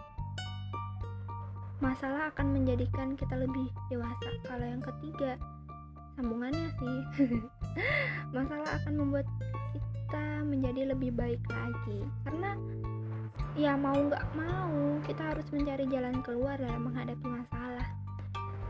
masalah 1.81 2.29
akan 2.31 2.53
menjadikan 2.53 3.17
kita 3.17 3.35
lebih 3.35 3.67
dewasa. 3.89 4.29
Kalau 4.45 4.65
yang 4.65 4.79
ketiga, 4.85 5.35
sambungannya 6.15 6.69
sih, 6.77 6.97
masalah 8.37 8.69
akan 8.81 8.93
membuat 9.01 9.27
kita 9.73 10.25
menjadi 10.45 10.93
lebih 10.93 11.11
baik 11.17 11.41
lagi. 11.49 11.99
Karena 12.23 12.53
ya 13.57 13.75
mau 13.75 13.97
nggak 13.97 14.25
mau 14.37 15.01
kita 15.03 15.35
harus 15.35 15.49
mencari 15.51 15.89
jalan 15.89 16.21
keluar 16.21 16.55
dalam 16.61 16.87
menghadapi 16.87 17.25
masalah. 17.25 17.87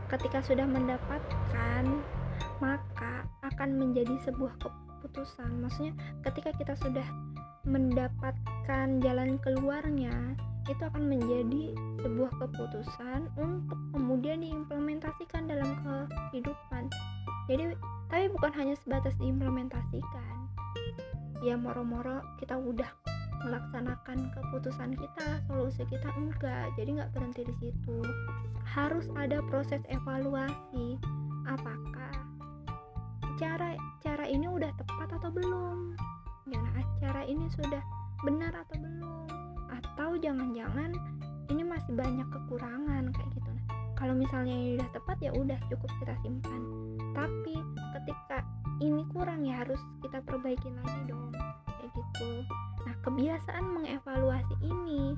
Ketika 0.08 0.40
sudah 0.40 0.64
mendapatkan 0.64 1.84
maka 2.58 3.26
akan 3.42 3.74
menjadi 3.74 4.16
sebuah 4.22 4.54
keputusan. 4.62 5.50
Maksudnya 5.62 5.94
ketika 6.22 6.50
kita 6.54 6.74
sudah 6.78 7.06
mendapatkan 7.66 9.02
jalan 9.02 9.38
keluarnya 9.42 10.38
itu 10.70 10.82
akan 10.82 11.10
menjadi 11.10 11.74
sebuah 12.02 12.30
keputusan 12.38 13.26
untuk 13.34 13.78
kemudian 13.90 14.42
diimplementasikan 14.46 15.50
dalam 15.50 15.74
kehidupan. 16.30 16.86
Jadi 17.50 17.74
tapi 18.06 18.30
bukan 18.30 18.52
hanya 18.54 18.74
sebatas 18.78 19.16
diimplementasikan. 19.18 20.34
Ya 21.42 21.58
moro-moro 21.58 22.22
kita 22.38 22.54
udah 22.54 22.86
melaksanakan 23.42 24.30
keputusan 24.30 24.94
kita 24.94 25.42
solusi 25.50 25.82
kita 25.90 26.06
enggak. 26.14 26.70
Jadi 26.78 27.02
nggak 27.02 27.10
berhenti 27.10 27.42
di 27.42 27.54
situ. 27.58 27.98
Harus 28.62 29.10
ada 29.18 29.42
proses 29.50 29.82
evaluasi. 29.90 30.94
Apakah 31.50 32.14
cara 33.42 33.74
cara 33.98 34.24
ini 34.30 34.46
udah 34.46 34.70
tepat 34.78 35.10
atau 35.18 35.34
belum? 35.34 35.98
Ya 36.46 36.62
nah, 36.62 36.86
cara 37.02 37.26
ini 37.26 37.50
sudah 37.50 37.82
benar 38.22 38.54
atau 38.54 38.78
belum 38.78 39.41
atau 40.12 40.28
jangan-jangan 40.28 40.92
ini 41.48 41.64
masih 41.64 41.96
banyak 41.96 42.28
kekurangan 42.28 43.16
kayak 43.16 43.32
gitu. 43.32 43.48
Nah 43.48 43.64
kalau 43.96 44.12
misalnya 44.12 44.52
ini 44.52 44.76
udah 44.76 44.88
tepat 44.92 45.16
ya 45.24 45.32
udah 45.32 45.56
cukup 45.72 45.88
kita 46.04 46.12
simpan. 46.20 46.60
Tapi 47.16 47.56
ketika 47.96 48.44
ini 48.84 49.08
kurang 49.08 49.40
ya 49.48 49.64
harus 49.64 49.80
kita 50.04 50.20
perbaikin 50.20 50.76
lagi 50.84 51.00
dong 51.08 51.32
kayak 51.64 51.88
gitu. 51.96 52.44
Nah 52.84 52.94
kebiasaan 53.00 53.64
mengevaluasi 53.72 54.52
ini 54.60 55.16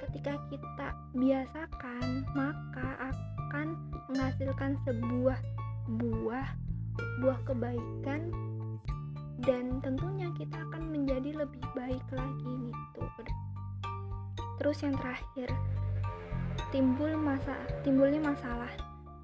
ketika 0.00 0.32
kita 0.48 0.88
biasakan 1.20 2.24
maka 2.32 2.88
akan 3.12 3.76
menghasilkan 4.08 4.80
sebuah 4.88 5.36
buah 6.00 6.48
buah 7.20 7.38
kebaikan 7.44 8.32
dan 9.44 9.76
tentunya 9.84 10.32
kita 10.40 10.56
akan 10.72 10.88
menjadi 10.88 11.36
lebih 11.36 11.60
baik 11.76 12.06
lagi 12.16 12.52
gitu 12.72 13.04
terus 14.58 14.80
yang 14.82 14.94
terakhir 14.96 15.50
timbul 16.74 17.10
masa 17.14 17.54
timbulnya 17.86 18.18
masalah. 18.18 18.70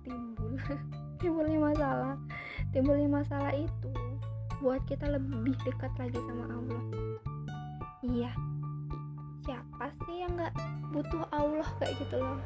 Timbul 0.06 0.54
timbulnya 1.20 1.58
masalah. 1.58 2.14
Timbulnya 2.70 3.08
masalah 3.10 3.50
itu 3.54 3.90
buat 4.62 4.78
kita 4.86 5.10
lebih 5.10 5.56
dekat 5.66 5.90
lagi 5.98 6.18
sama 6.30 6.46
Allah. 6.46 6.82
Iya. 8.06 8.32
Siapa 9.42 9.90
sih 10.06 10.22
yang 10.22 10.38
nggak 10.38 10.54
butuh 10.94 11.26
Allah 11.34 11.66
kayak 11.82 11.98
gitu 11.98 12.22
loh? 12.22 12.38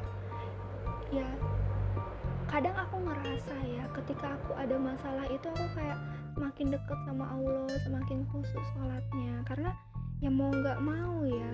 Ya 1.13 1.27
kadang 2.45 2.77
aku 2.77 3.01
ngerasa 3.03 3.57
ya 3.67 3.83
ketika 3.99 4.37
aku 4.37 4.53
ada 4.55 4.77
masalah 4.79 5.25
itu 5.27 5.43
aku 5.43 5.65
kayak 5.75 5.97
semakin 6.37 6.71
dekat 6.71 6.99
sama 7.03 7.25
Allah 7.29 7.69
semakin 7.85 8.25
khusus 8.33 8.65
sholatnya. 8.73 9.45
Karena 9.45 9.69
ya 10.23 10.33
mau 10.33 10.49
nggak 10.49 10.79
mau 10.81 11.21
ya 11.27 11.51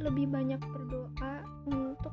lebih 0.00 0.32
banyak 0.32 0.60
berdoa 0.64 1.44
untuk 1.68 2.12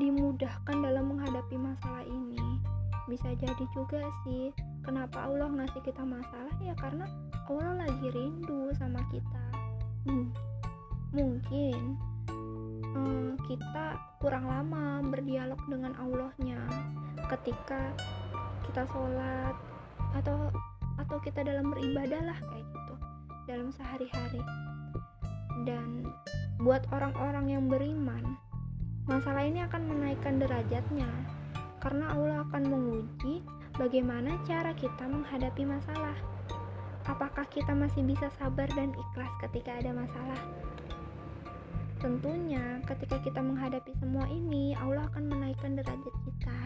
dimudahkan 0.00 0.76
dalam 0.80 1.12
menghadapi 1.12 1.56
masalah 1.60 2.04
ini. 2.08 2.58
Bisa 3.04 3.28
jadi 3.36 3.64
juga 3.76 4.00
sih 4.24 4.48
kenapa 4.80 5.28
Allah 5.28 5.52
ngasih 5.52 5.82
kita 5.84 6.00
masalah 6.00 6.54
ya 6.64 6.72
karena 6.80 7.04
Allah 7.44 7.84
lagi 7.84 8.08
rindu 8.08 8.72
sama 8.80 9.04
kita. 9.12 9.44
Hmm, 10.08 10.32
mungkin 11.12 12.00
hmm, 12.96 13.36
kita 13.44 14.00
kurang 14.24 14.48
lama 14.48 15.04
berdialog 15.04 15.60
dengan 15.68 15.92
Allahnya 16.00 16.60
ketika 17.28 17.92
kita 18.64 18.88
sholat 18.88 19.54
atau 20.16 20.48
atau 20.96 21.16
kita 21.20 21.44
dalam 21.44 21.72
beribadah 21.72 22.24
lah 22.24 22.38
kayak 22.48 22.64
gitu 22.64 22.94
dalam 23.44 23.68
sehari-hari. 23.74 24.40
Dan 25.68 26.08
buat 26.60 26.84
orang-orang 26.92 27.46
yang 27.50 27.64
beriman 27.66 28.36
masalah 29.08 29.42
ini 29.42 29.64
akan 29.64 29.88
menaikkan 29.88 30.38
derajatnya 30.38 31.08
karena 31.80 32.12
Allah 32.12 32.44
akan 32.48 32.62
menguji 32.68 33.40
bagaimana 33.80 34.36
cara 34.44 34.76
kita 34.76 35.08
menghadapi 35.08 35.64
masalah 35.64 36.16
apakah 37.08 37.48
kita 37.48 37.72
masih 37.72 38.04
bisa 38.04 38.28
sabar 38.36 38.68
dan 38.76 38.92
ikhlas 38.92 39.32
ketika 39.40 39.80
ada 39.80 39.90
masalah 39.96 40.40
Tentunya, 42.00 42.80
ketika 42.88 43.20
kita 43.20 43.44
menghadapi 43.44 43.92
semua 44.00 44.24
ini, 44.32 44.72
Allah 44.72 45.04
akan 45.12 45.36
menaikkan 45.36 45.76
derajat 45.76 46.14
kita. 46.24 46.60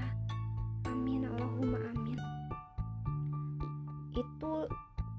Amin, 0.87 1.27
Allahumma 1.27 1.83
amin. 1.91 2.15
Itu 4.15 4.71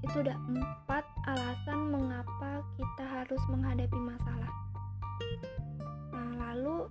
itu 0.07 0.15
udah 0.23 0.39
empat 0.39 1.03
alasan 1.27 1.91
mengapa 1.91 2.63
kita 2.79 3.03
harus 3.03 3.43
menghadapi 3.51 3.99
masalah. 3.99 4.64
Nah, 6.12 6.30
lalu 6.39 6.89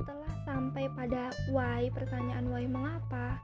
setelah 0.00 0.32
sampai 0.46 0.84
pada 0.92 1.30
why, 1.50 1.90
pertanyaan 1.94 2.46
why 2.50 2.64
mengapa, 2.66 3.38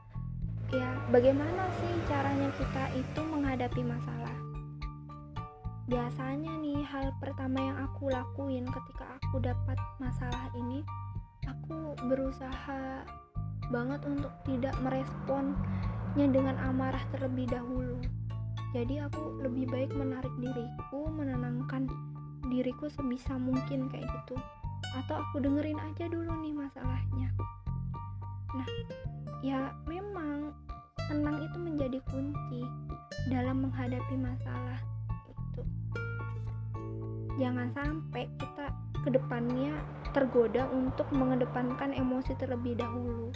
ya 0.69 0.89
bagaimana 1.09 1.67
sih 1.81 1.93
caranya 2.07 2.49
kita 2.57 2.83
itu 2.97 3.21
menghadapi 3.25 3.81
masalah? 3.85 4.49
biasanya 5.89 6.53
nih 6.61 6.85
hal 6.85 7.09
pertama 7.17 7.57
yang 7.65 7.77
aku 7.81 8.13
lakuin 8.13 8.69
ketika 8.69 9.09
aku 9.17 9.41
dapat 9.41 9.73
masalah 9.97 10.45
ini 10.53 10.85
aku 11.49 11.97
berusaha 12.05 13.01
banget 13.73 13.97
untuk 14.05 14.29
tidak 14.45 14.77
meresponnya 14.85 16.29
dengan 16.29 16.61
amarah 16.61 17.01
terlebih 17.09 17.49
dahulu 17.49 17.97
jadi 18.69 19.09
aku 19.09 19.41
lebih 19.41 19.65
baik 19.65 19.89
menarik 19.97 20.29
diriku 20.37 21.09
menenangkan 21.09 21.89
diriku 22.47 22.87
sebisa 22.87 23.35
mungkin 23.35 23.91
kayak 23.91 24.07
gitu. 24.07 24.39
Atau 24.95 25.19
aku 25.19 25.43
dengerin 25.43 25.79
aja 25.79 26.07
dulu 26.07 26.31
nih 26.39 26.55
masalahnya. 26.55 27.29
Nah 28.55 28.67
ya 29.43 29.75
memang 29.87 30.55
tenang 31.11 31.43
itu 31.43 31.57
menjadi 31.59 31.99
kunci 32.07 32.63
dalam 33.27 33.67
menghadapi 33.67 34.15
masalah 34.15 34.79
jangan 37.39 37.71
sampai 37.71 38.27
kita 38.35 38.67
ke 38.99 39.09
depannya 39.15 39.71
tergoda 40.11 40.67
untuk 40.75 41.07
mengedepankan 41.15 41.95
emosi 41.95 42.35
terlebih 42.35 42.75
dahulu. 42.75 43.31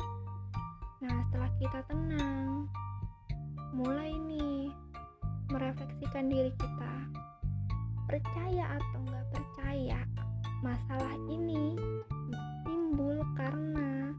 Nah 1.00 1.24
setelah 1.32 1.52
kita 1.56 1.80
tenang 1.88 2.68
mulai 3.72 4.12
nih 4.12 4.76
merefleksikan 5.48 6.28
diri 6.28 6.52
kita 6.60 6.94
percaya 8.08 8.66
atau 8.80 9.00
nggak 9.04 9.26
percaya 9.34 10.00
masalah 10.64 11.16
ini 11.28 11.76
timbul 12.64 13.20
karena 13.36 14.16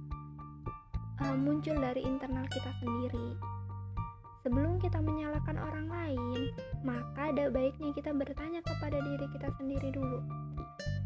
uh, 1.24 1.36
muncul 1.36 1.76
dari 1.80 2.04
internal 2.04 2.44
kita 2.52 2.70
sendiri 2.80 3.36
Sebelum 4.44 4.76
kita 4.76 5.00
menyalahkan 5.00 5.56
orang 5.56 5.88
lain, 5.88 6.52
maka 6.84 7.32
ada 7.32 7.48
baiknya 7.48 7.96
kita 7.96 8.12
bertanya 8.12 8.60
kepada 8.60 9.00
diri 9.00 9.24
kita 9.32 9.48
sendiri 9.56 9.88
dulu. 9.88 10.20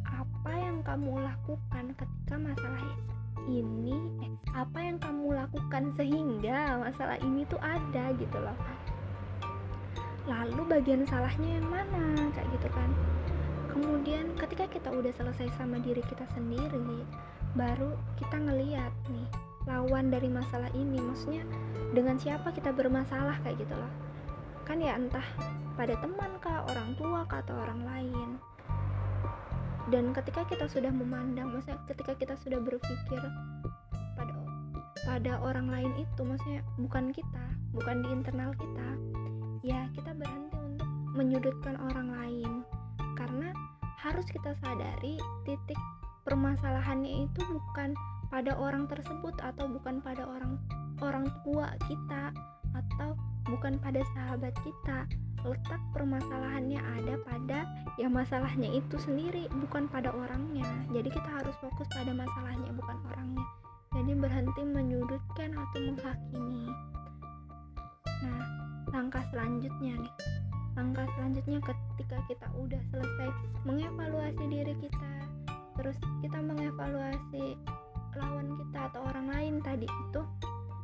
Apa 0.02 0.58
yang 0.58 0.82
kamu 0.82 1.22
lakukan 1.22 1.94
ketika 1.94 2.34
masalah 2.34 2.82
ini 3.46 3.94
eh 4.26 4.34
apa 4.58 4.82
yang 4.82 4.98
kamu 4.98 5.38
lakukan 5.38 5.94
sehingga 5.94 6.82
masalah 6.82 7.14
ini 7.22 7.46
tuh 7.46 7.62
ada 7.62 8.10
gitu 8.18 8.38
loh. 8.42 8.58
Lalu 10.28 10.62
bagian 10.68 11.08
salahnya 11.08 11.56
yang 11.56 11.66
mana 11.72 12.28
kayak 12.36 12.48
gitu 12.52 12.68
kan. 12.68 12.92
Kemudian 13.72 14.36
ketika 14.36 14.68
kita 14.68 14.92
udah 14.92 15.12
selesai 15.16 15.48
sama 15.56 15.80
diri 15.80 16.04
kita 16.04 16.28
sendiri, 16.36 17.04
baru 17.56 17.96
kita 18.20 18.36
ngeliat 18.36 18.92
nih 19.08 19.28
lawan 19.64 20.12
dari 20.12 20.28
masalah 20.28 20.68
ini. 20.76 21.00
Maksudnya 21.00 21.48
dengan 21.96 22.20
siapa 22.20 22.52
kita 22.52 22.76
bermasalah 22.76 23.40
kayak 23.40 23.64
gitu 23.64 23.72
loh. 23.72 23.92
Kan 24.68 24.84
ya 24.84 25.00
entah 25.00 25.24
pada 25.80 25.96
teman 26.04 26.36
kah 26.44 26.68
orang 26.68 26.92
tua 27.00 27.24
kah 27.24 27.40
atau 27.40 27.56
orang 27.56 27.80
lain. 27.88 28.30
Dan 29.88 30.12
ketika 30.12 30.44
kita 30.44 30.68
sudah 30.68 30.92
memandang 30.92 31.48
maksudnya 31.48 31.80
ketika 31.88 32.12
kita 32.12 32.34
sudah 32.36 32.60
berpikir 32.60 33.24
pada 34.12 34.34
pada 35.08 35.32
orang 35.40 35.72
lain 35.72 35.92
itu 35.96 36.20
maksudnya 36.20 36.60
bukan 36.76 37.08
kita 37.08 37.44
bukan 37.72 38.04
di 38.04 38.08
internal 38.12 38.52
kita 38.52 38.88
ya 39.68 39.84
kita 39.92 40.16
berhenti 40.16 40.56
untuk 40.56 40.88
menyudutkan 41.12 41.76
orang 41.92 42.08
lain. 42.08 42.52
Karena 43.20 43.52
harus 44.00 44.24
kita 44.32 44.56
sadari 44.64 45.20
titik 45.44 45.76
permasalahannya 46.24 47.28
itu 47.28 47.40
bukan 47.44 47.92
pada 48.32 48.56
orang 48.56 48.88
tersebut 48.88 49.36
atau 49.44 49.68
bukan 49.68 50.00
pada 50.00 50.24
orang 50.24 50.56
orang 51.04 51.28
tua 51.44 51.76
kita 51.84 52.32
atau 52.72 53.12
bukan 53.44 53.76
pada 53.76 54.00
sahabat 54.16 54.56
kita. 54.64 55.04
Letak 55.46 55.78
permasalahannya 55.94 56.82
ada 56.82 57.14
pada 57.22 57.62
ya 57.94 58.10
masalahnya 58.10 58.74
itu 58.74 58.96
sendiri 58.98 59.46
bukan 59.68 59.86
pada 59.86 60.10
orangnya. 60.10 60.66
Jadi 60.90 61.12
kita 61.12 61.30
harus 61.30 61.54
fokus 61.60 61.86
pada 61.94 62.10
masalahnya 62.10 62.72
bukan 62.74 62.98
orangnya. 63.12 63.46
Jadi 63.94 64.12
berhenti 64.18 64.62
menyudutkan 64.66 65.54
atau 65.54 65.78
menghakimi 65.78 66.68
langkah 69.08 69.24
selanjutnya 69.32 70.04
nih. 70.04 70.14
Langkah 70.76 71.08
selanjutnya 71.16 71.64
ketika 71.64 72.20
kita 72.28 72.44
udah 72.60 72.76
selesai 72.92 73.28
mengevaluasi 73.64 74.44
diri 74.52 74.76
kita 74.84 75.12
terus 75.80 75.96
kita 76.20 76.36
mengevaluasi 76.44 77.56
lawan 78.12 78.52
kita 78.60 78.92
atau 78.92 79.00
orang 79.08 79.32
lain 79.32 79.54
tadi 79.64 79.88
itu 79.88 80.20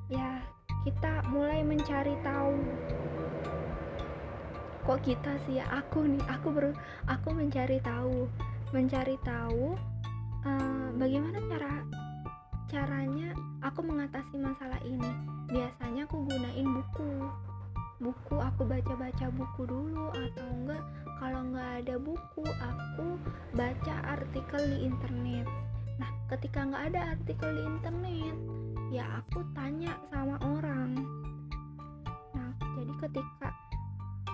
ya 0.09 0.41
kita 0.89 1.21
mulai 1.29 1.61
mencari 1.61 2.17
tahu 2.25 2.57
kok 4.89 5.05
kita 5.05 5.37
sih? 5.45 5.61
Ya 5.61 5.69
aku 5.69 6.09
nih 6.09 6.25
aku 6.25 6.49
ber 6.49 6.73
aku 7.05 7.29
mencari 7.29 7.77
tahu 7.85 8.25
mencari 8.73 9.21
tahu 9.21 9.77
uh, 10.49 10.89
bagaimana 10.97 11.45
cara 11.45 11.85
caranya 12.73 13.37
aku 13.61 13.85
mengatasi 13.85 14.41
masalah 14.41 14.81
ini. 14.81 15.13
Biasanya 15.53 16.09
aku 16.09 16.25
gunain 16.25 16.73
buku 16.73 17.29
buku 18.05 18.37
aku 18.37 18.69
baca-baca 18.69 19.33
buku 19.33 19.65
dulu 19.65 20.13
atau 20.13 20.47
enggak 20.53 20.85
kalau 21.17 21.41
nggak 21.49 21.71
ada 21.81 21.97
buku 21.97 22.45
aku 22.45 23.17
baca 23.57 23.95
artikel 24.05 24.61
di 24.61 24.93
internet. 24.93 25.49
Nah 25.97 26.11
ketika 26.29 26.69
nggak 26.69 26.93
ada 26.93 27.17
artikel 27.17 27.49
di 27.49 27.63
internet 27.65 28.37
ya 28.93 29.09
aku 29.25 29.41
tanya 29.57 29.97
sama 30.13 30.37
orang. 30.45 31.01
Nah 32.37 32.53
jadi 32.77 32.93
ketika 33.09 33.49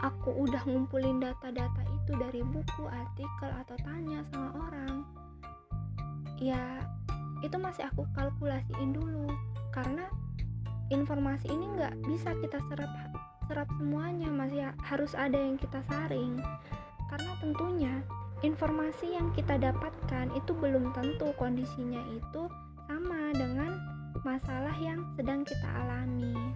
aku 0.03 0.35
udah 0.35 0.67
ngumpulin 0.67 1.23
data-data 1.23 1.83
itu 1.95 2.13
dari 2.19 2.43
buku, 2.43 2.89
artikel, 2.89 3.51
atau 3.53 3.77
tanya 3.85 4.25
sama 4.33 4.51
orang, 4.67 5.05
ya 6.41 6.81
itu 7.45 7.55
masih 7.61 7.87
aku 7.87 8.09
kalkulasiin 8.17 8.97
dulu. 8.97 9.29
Karena 9.71 10.09
informasi 10.91 11.53
ini 11.53 11.71
nggak 11.77 11.95
bisa 12.09 12.35
kita 12.41 12.59
serap 12.67 12.91
serap 13.51 13.67
semuanya 13.75 14.31
masih 14.31 14.63
harus 14.79 15.11
ada 15.19 15.35
yang 15.35 15.59
kita 15.59 15.83
saring. 15.91 16.39
Karena 17.11 17.35
tentunya 17.43 17.95
informasi 18.47 19.19
yang 19.19 19.35
kita 19.35 19.59
dapatkan 19.59 20.31
itu 20.39 20.55
belum 20.55 20.95
tentu 20.95 21.35
kondisinya 21.35 21.99
itu 22.15 22.47
sama 22.87 23.35
dengan 23.35 23.75
masalah 24.23 24.71
yang 24.79 25.03
sedang 25.19 25.43
kita 25.43 25.67
alami. 25.67 26.55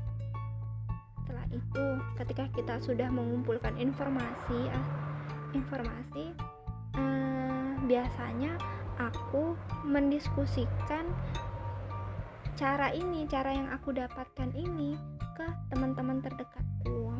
Setelah 1.18 1.46
itu 1.50 1.86
ketika 2.22 2.44
kita 2.54 2.74
sudah 2.78 3.10
mengumpulkan 3.10 3.74
informasi 3.74 4.70
uh, 4.70 4.86
informasi 5.50 6.30
uh, 6.94 7.74
biasanya 7.90 8.54
aku 9.02 9.58
mendiskusikan 9.82 11.10
cara 12.54 12.94
ini 12.94 13.26
cara 13.26 13.50
yang 13.50 13.66
aku 13.74 13.90
dapatkan 13.90 14.54
ini 14.54 14.94
ke 15.34 15.46
teman-teman 15.74 16.22
terdekatku 16.84 17.16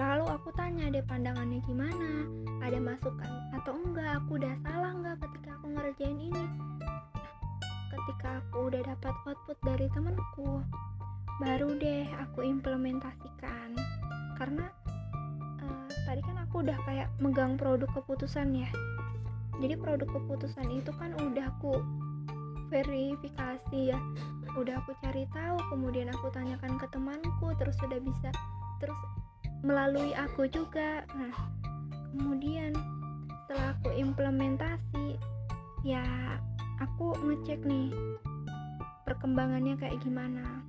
lalu 0.00 0.24
aku 0.32 0.48
tanya 0.56 0.88
deh 0.88 1.04
pandangannya 1.04 1.60
gimana? 1.64 2.24
Ada 2.64 2.78
masukan 2.80 3.32
atau 3.56 3.72
enggak? 3.76 4.20
Aku 4.22 4.40
udah 4.40 4.54
salah 4.64 4.92
enggak 4.96 5.16
ketika 5.20 5.50
aku 5.60 5.66
ngerjain 5.76 6.18
ini? 6.20 6.44
Ketika 7.90 8.40
aku 8.40 8.58
udah 8.72 8.82
dapat 8.86 9.14
output 9.28 9.58
dari 9.60 9.86
temanku. 9.92 10.64
Baru 11.40 11.76
deh 11.76 12.08
aku 12.16 12.44
implementasikan. 12.44 13.76
Karena 14.40 14.72
uh, 15.60 15.88
tadi 16.08 16.20
kan 16.24 16.36
aku 16.48 16.64
udah 16.64 16.78
kayak 16.88 17.08
megang 17.20 17.60
produk 17.60 17.90
keputusan 17.92 18.56
ya. 18.56 18.70
Jadi 19.60 19.76
produk 19.76 20.08
keputusan 20.08 20.68
itu 20.72 20.92
kan 20.96 21.12
udah 21.18 21.44
aku 21.60 21.76
verifikasi 22.70 23.92
ya. 23.92 23.98
Udah 24.54 24.80
aku 24.80 24.94
cari 25.02 25.26
tahu 25.34 25.58
kemudian 25.68 26.08
aku 26.14 26.30
tanyakan 26.30 26.78
ke 26.78 26.86
temanku 26.94 27.52
terus 27.58 27.76
sudah 27.82 27.98
bisa 28.00 28.30
terus 28.78 28.96
melalui 29.60 30.14
aku 30.16 30.46
juga. 30.48 31.04
Nah 31.12 31.34
kemudian 32.14 32.72
setelah 33.44 33.74
aku 33.76 33.90
implementasi 33.92 35.18
ya 35.82 36.06
aku 36.80 37.12
ngecek 37.26 37.60
nih 37.66 37.90
perkembangannya 39.04 39.74
kayak 39.76 39.98
gimana. 40.00 40.64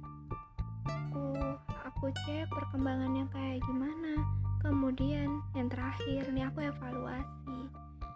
Aku 2.01 2.09
cek 2.25 2.49
perkembangannya 2.49 3.29
kayak 3.29 3.61
gimana. 3.61 4.25
Kemudian 4.65 5.29
yang 5.53 5.69
terakhir 5.69 6.25
nih 6.33 6.49
aku 6.49 6.65
evaluasi. 6.65 7.69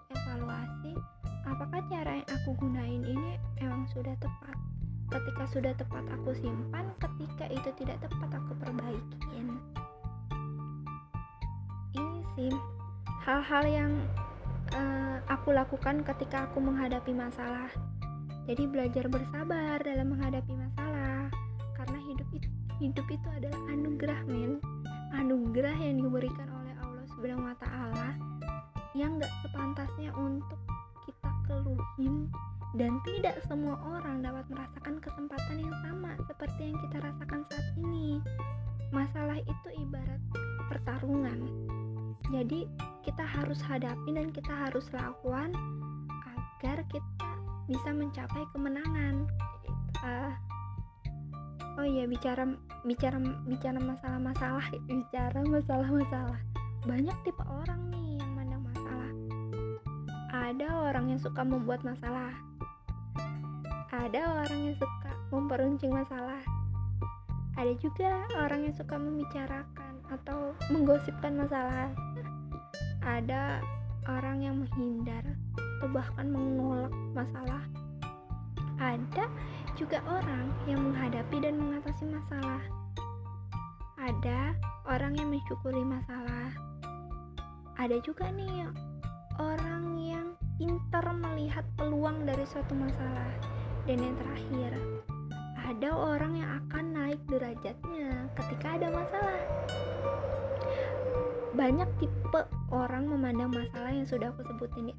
Evaluasi 0.10 0.75
apakah 1.56 1.80
cara 1.88 2.20
yang 2.20 2.30
aku 2.36 2.52
gunain 2.60 3.00
ini 3.08 3.40
emang 3.64 3.88
sudah 3.96 4.12
tepat? 4.20 4.60
Ketika 5.08 5.44
sudah 5.48 5.72
tepat 5.80 6.04
aku 6.12 6.36
simpan 6.36 6.92
ketika 7.00 7.48
itu 7.48 7.70
tidak 7.80 8.04
tepat 8.04 8.30
aku 8.36 8.52
perbaikin. 8.60 9.56
Ini 11.96 12.20
sih 12.36 12.52
hal-hal 13.24 13.64
yang 13.72 13.92
uh, 14.76 15.24
aku 15.32 15.56
lakukan 15.56 16.04
ketika 16.04 16.52
aku 16.52 16.60
menghadapi 16.60 17.16
masalah. 17.16 17.72
Jadi 18.52 18.68
belajar 18.68 19.08
bersabar 19.08 19.80
dalam 19.80 20.12
menghadapi 20.12 20.54
masalah. 20.60 21.32
Karena 21.80 22.00
hidup 22.04 22.28
itu 22.36 22.50
hidup 22.84 23.08
itu 23.08 23.28
adalah 23.32 23.62
anugerah 23.72 24.20
men. 24.28 24.60
Anugerah 25.16 25.80
yang 25.80 26.04
diberikan 26.04 26.52
keluhin 32.06 32.30
dan 32.76 33.00
tidak 33.08 33.40
semua 33.48 33.80
orang 33.98 34.20
dapat 34.20 34.46
merasakan 34.52 35.00
kesempatan 35.00 35.58
yang 35.64 35.76
sama 35.88 36.12
seperti 36.28 36.62
yang 36.70 36.78
kita 36.86 36.98
rasakan 37.02 37.42
saat 37.50 37.68
ini. 37.80 38.20
Masalah 38.92 39.40
itu 39.40 39.70
ibarat 39.80 40.22
pertarungan. 40.68 41.40
Jadi, 42.30 42.68
kita 43.08 43.24
harus 43.24 43.64
hadapi 43.64 44.12
dan 44.12 44.28
kita 44.36 44.52
harus 44.52 44.86
lawan 44.92 45.56
agar 46.60 46.84
kita 46.92 47.32
bisa 47.72 47.90
mencapai 47.96 48.44
kemenangan. 48.52 49.24
Uh, 50.04 50.34
oh 51.80 51.88
iya 51.88 52.06
bicara 52.06 52.44
bicara 52.84 53.18
bicara 53.48 53.80
masalah-masalah 53.80 54.68
bicara 54.86 55.40
masalah-masalah 55.48 56.40
banyak 56.86 57.18
tipe 57.26 57.42
orang 57.50 57.82
nih 57.90 58.05
ada 60.46 60.68
orang 60.86 61.10
yang 61.10 61.18
suka 61.18 61.42
membuat 61.42 61.82
masalah 61.82 62.30
ada 63.90 64.22
orang 64.46 64.70
yang 64.70 64.76
suka 64.78 65.12
memperuncing 65.34 65.90
masalah 65.90 66.42
ada 67.58 67.74
juga 67.82 68.30
orang 68.38 68.70
yang 68.70 68.76
suka 68.78 68.94
membicarakan 68.94 69.94
atau 70.14 70.54
menggosipkan 70.70 71.34
masalah 71.34 71.90
ada 73.02 73.58
orang 74.06 74.46
yang 74.46 74.62
menghindar 74.62 75.26
atau 75.82 75.90
bahkan 75.90 76.30
menolak 76.30 76.94
masalah 77.18 77.66
ada 78.78 79.26
juga 79.76 80.00
orang 80.08 80.52
yang 80.68 80.80
menghadapi 80.84 81.44
dan 81.44 81.60
mengatasi 81.60 82.08
masalah. 82.08 82.64
Ada 84.00 84.56
orang 84.88 85.16
yang 85.20 85.32
mensyukuri 85.32 85.84
masalah. 85.84 86.52
Ada 87.76 88.00
juga 88.04 88.32
nih 88.32 88.72
orang 89.40 90.00
pintar 90.56 91.04
melihat 91.12 91.68
peluang 91.76 92.24
dari 92.24 92.48
suatu 92.48 92.72
masalah. 92.76 93.32
Dan 93.86 94.02
yang 94.02 94.16
terakhir, 94.18 94.72
ada 95.62 95.90
orang 95.94 96.34
yang 96.40 96.50
akan 96.66 96.86
naik 96.96 97.22
derajatnya 97.30 98.30
ketika 98.40 98.68
ada 98.80 98.88
masalah. 98.90 99.40
Banyak 101.56 101.90
tipe 102.00 102.42
orang 102.72 103.08
memandang 103.08 103.52
masalah 103.52 103.92
yang 103.92 104.08
sudah 104.08 104.32
aku 104.32 104.44
sebutin 104.44 104.92
di 104.92 104.96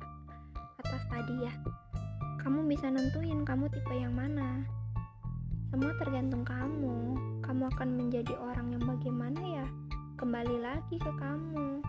atas 0.80 1.02
tadi 1.10 1.34
ya. 1.44 1.52
Kamu 2.40 2.64
bisa 2.70 2.86
nentuin 2.88 3.42
kamu 3.42 3.66
tipe 3.72 3.94
yang 3.96 4.14
mana. 4.14 4.62
Semua 5.72 5.92
tergantung 5.98 6.46
kamu. 6.46 7.18
Kamu 7.42 7.62
akan 7.74 7.88
menjadi 7.98 8.32
orang 8.38 8.72
yang 8.72 8.84
bagaimana 8.86 9.40
ya? 9.42 9.66
Kembali 10.16 10.56
lagi 10.64 10.96
ke 10.96 11.12
kamu 11.20 11.84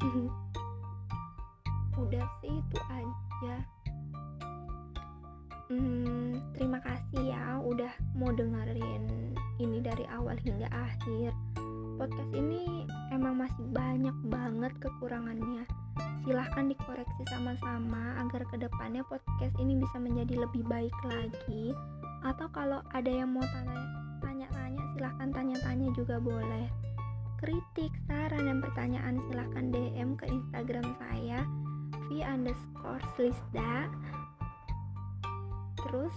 udah 2.00 2.24
sih 2.40 2.52
itu 2.52 2.78
aja. 2.88 3.56
Hmm, 5.70 6.34
terima 6.58 6.82
kasih 6.82 7.30
ya 7.30 7.62
udah 7.62 7.92
mau 8.18 8.34
dengerin 8.34 9.36
ini 9.62 9.78
dari 9.78 10.02
awal 10.10 10.34
hingga 10.42 10.66
akhir. 10.72 11.30
Podcast 12.00 12.32
ini 12.32 12.88
emang 13.12 13.44
masih 13.44 13.64
banyak 13.70 14.16
banget 14.32 14.72
kekurangannya. 14.80 15.68
Silahkan 16.24 16.66
dikoreksi 16.66 17.22
sama-sama 17.28 18.18
agar 18.24 18.42
ke 18.48 18.56
depannya 18.56 19.04
podcast 19.06 19.52
ini 19.60 19.76
bisa 19.78 20.00
menjadi 20.00 20.42
lebih 20.48 20.64
baik 20.66 20.96
lagi. 21.06 21.76
Atau 22.24 22.48
kalau 22.50 22.80
ada 22.96 23.08
yang 23.12 23.30
mau 23.30 23.44
tanya-tanya 23.44 24.84
silahkan 25.00 25.32
tanya-tanya 25.32 25.88
juga 25.96 26.20
boleh. 26.20 26.68
Kritik, 27.40 27.88
saran, 28.04 28.52
dan 28.52 28.60
pertanyaan 28.60 29.16
silahkan 29.32 29.72
DM 29.72 30.12
ke 30.20 30.28
Instagram 30.28 30.92
saya 31.00 31.40
v 32.10 32.26
underscore 32.26 32.98
slisda 33.14 33.86
terus 35.78 36.12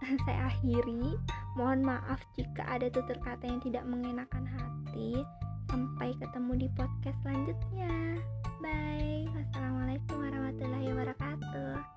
saya 0.24 0.48
akhiri. 0.52 1.16
Mohon 1.58 1.96
maaf 1.96 2.20
jika 2.38 2.62
ada 2.64 2.86
tutur 2.88 3.18
kata 3.20 3.44
yang 3.44 3.60
tidak 3.60 3.84
mengenakan 3.84 4.46
hati. 4.46 5.20
Sampai 5.66 6.14
ketemu 6.18 6.66
di 6.66 6.68
podcast 6.78 7.18
selanjutnya. 7.22 8.18
Bye. 8.62 9.26
Wassalamualaikum 9.34 10.18
warahmatullahi 10.18 10.86
wabarakatuh 10.94 11.89